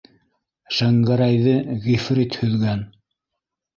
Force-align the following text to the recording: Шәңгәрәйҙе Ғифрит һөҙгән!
Шәңгәрәйҙе 0.77 1.53
Ғифрит 1.85 2.39
һөҙгән! 2.43 2.83